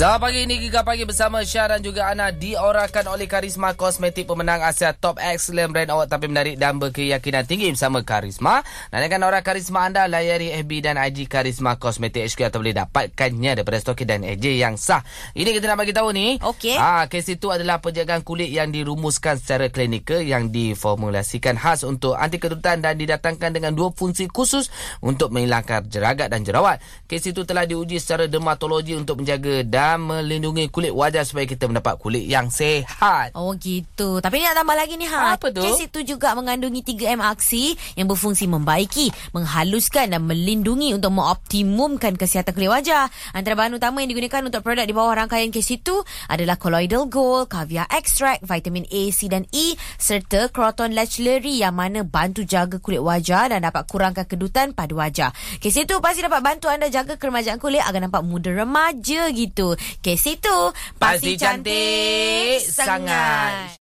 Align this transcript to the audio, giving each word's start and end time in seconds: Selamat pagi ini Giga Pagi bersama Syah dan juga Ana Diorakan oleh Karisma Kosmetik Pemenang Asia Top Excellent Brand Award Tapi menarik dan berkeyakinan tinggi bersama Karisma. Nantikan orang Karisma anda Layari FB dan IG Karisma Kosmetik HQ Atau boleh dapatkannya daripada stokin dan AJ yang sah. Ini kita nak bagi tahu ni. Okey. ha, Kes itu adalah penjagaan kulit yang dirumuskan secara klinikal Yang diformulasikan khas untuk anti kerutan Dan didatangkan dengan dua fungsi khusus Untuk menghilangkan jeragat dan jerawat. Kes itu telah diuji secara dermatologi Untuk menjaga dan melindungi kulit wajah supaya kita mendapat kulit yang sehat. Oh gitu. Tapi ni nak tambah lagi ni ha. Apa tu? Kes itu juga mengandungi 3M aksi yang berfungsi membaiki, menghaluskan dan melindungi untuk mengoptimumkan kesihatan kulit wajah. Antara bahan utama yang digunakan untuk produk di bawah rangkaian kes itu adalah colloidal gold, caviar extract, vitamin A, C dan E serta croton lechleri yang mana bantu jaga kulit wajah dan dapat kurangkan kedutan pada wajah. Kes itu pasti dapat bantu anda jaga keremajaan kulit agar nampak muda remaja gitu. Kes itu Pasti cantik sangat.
Selamat 0.00 0.32
pagi 0.32 0.48
ini 0.48 0.56
Giga 0.56 0.80
Pagi 0.80 1.04
bersama 1.04 1.44
Syah 1.44 1.76
dan 1.76 1.84
juga 1.84 2.08
Ana 2.08 2.32
Diorakan 2.32 3.12
oleh 3.12 3.28
Karisma 3.28 3.76
Kosmetik 3.76 4.24
Pemenang 4.24 4.64
Asia 4.64 4.96
Top 4.96 5.20
Excellent 5.20 5.76
Brand 5.76 5.92
Award 5.92 6.08
Tapi 6.08 6.24
menarik 6.24 6.56
dan 6.56 6.80
berkeyakinan 6.80 7.44
tinggi 7.44 7.68
bersama 7.68 8.00
Karisma. 8.00 8.64
Nantikan 8.96 9.20
orang 9.20 9.44
Karisma 9.44 9.84
anda 9.84 10.08
Layari 10.08 10.56
FB 10.56 10.88
dan 10.88 10.96
IG 10.96 11.28
Karisma 11.28 11.76
Kosmetik 11.76 12.24
HQ 12.32 12.48
Atau 12.48 12.64
boleh 12.64 12.72
dapatkannya 12.80 13.60
daripada 13.60 13.76
stokin 13.76 14.08
dan 14.08 14.24
AJ 14.24 14.56
yang 14.56 14.80
sah. 14.80 15.04
Ini 15.36 15.52
kita 15.52 15.68
nak 15.68 15.84
bagi 15.84 15.92
tahu 15.92 16.16
ni. 16.16 16.40
Okey. 16.40 16.80
ha, 16.80 17.04
Kes 17.04 17.28
itu 17.28 17.52
adalah 17.52 17.84
penjagaan 17.84 18.24
kulit 18.24 18.48
yang 18.48 18.72
dirumuskan 18.72 19.36
secara 19.36 19.68
klinikal 19.68 20.24
Yang 20.24 20.48
diformulasikan 20.48 21.60
khas 21.60 21.84
untuk 21.84 22.16
anti 22.16 22.40
kerutan 22.40 22.80
Dan 22.80 22.96
didatangkan 22.96 23.52
dengan 23.52 23.76
dua 23.76 23.92
fungsi 23.92 24.32
khusus 24.32 24.72
Untuk 25.04 25.28
menghilangkan 25.28 25.92
jeragat 25.92 26.32
dan 26.32 26.40
jerawat. 26.40 26.80
Kes 27.04 27.28
itu 27.28 27.44
telah 27.44 27.68
diuji 27.68 28.00
secara 28.00 28.24
dermatologi 28.32 28.96
Untuk 28.96 29.20
menjaga 29.20 29.60
dan 29.60 29.89
melindungi 29.96 30.68
kulit 30.68 30.92
wajah 30.92 31.24
supaya 31.24 31.48
kita 31.48 31.66
mendapat 31.66 31.96
kulit 31.96 32.28
yang 32.28 32.52
sehat. 32.52 33.32
Oh 33.34 33.56
gitu. 33.56 34.20
Tapi 34.20 34.42
ni 34.42 34.44
nak 34.46 34.60
tambah 34.60 34.76
lagi 34.76 34.94
ni 35.00 35.06
ha. 35.08 35.34
Apa 35.34 35.48
tu? 35.50 35.64
Kes 35.64 35.80
itu 35.88 36.04
juga 36.04 36.36
mengandungi 36.36 36.84
3M 36.84 37.24
aksi 37.24 37.74
yang 37.96 38.06
berfungsi 38.06 38.46
membaiki, 38.46 39.10
menghaluskan 39.32 40.12
dan 40.12 40.22
melindungi 40.26 40.92
untuk 40.92 41.14
mengoptimumkan 41.16 42.14
kesihatan 42.20 42.52
kulit 42.52 42.70
wajah. 42.70 43.08
Antara 43.32 43.56
bahan 43.56 43.80
utama 43.80 44.04
yang 44.04 44.12
digunakan 44.12 44.44
untuk 44.44 44.60
produk 44.60 44.84
di 44.84 44.94
bawah 44.94 45.16
rangkaian 45.24 45.48
kes 45.48 45.72
itu 45.72 45.96
adalah 46.28 46.60
colloidal 46.60 47.08
gold, 47.08 47.48
caviar 47.48 47.88
extract, 47.88 48.44
vitamin 48.44 48.84
A, 48.90 49.02
C 49.14 49.26
dan 49.30 49.48
E 49.54 49.78
serta 49.96 50.52
croton 50.52 50.92
lechleri 50.92 51.62
yang 51.62 51.78
mana 51.78 52.04
bantu 52.04 52.44
jaga 52.44 52.82
kulit 52.82 53.00
wajah 53.00 53.54
dan 53.54 53.64
dapat 53.64 53.86
kurangkan 53.88 54.26
kedutan 54.28 54.76
pada 54.76 54.92
wajah. 54.92 55.30
Kes 55.62 55.76
itu 55.78 55.96
pasti 56.02 56.20
dapat 56.20 56.42
bantu 56.42 56.68
anda 56.68 56.90
jaga 56.90 57.16
keremajaan 57.16 57.62
kulit 57.62 57.80
agar 57.80 58.02
nampak 58.02 58.26
muda 58.26 58.50
remaja 58.52 59.30
gitu. 59.30 59.78
Kes 60.00 60.24
itu 60.26 60.58
Pasti 60.96 61.36
cantik 61.36 62.64
sangat. 62.64 63.76